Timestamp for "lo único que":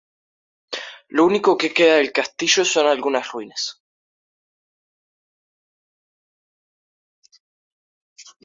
1.15-1.71